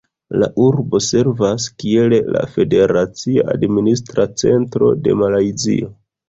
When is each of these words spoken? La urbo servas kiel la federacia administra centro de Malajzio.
La 0.43 0.47
urbo 0.67 0.99
servas 1.07 1.67
kiel 1.83 2.15
la 2.37 2.41
federacia 2.55 3.45
administra 3.57 4.27
centro 4.45 4.91
de 5.05 5.15
Malajzio. 5.21 5.93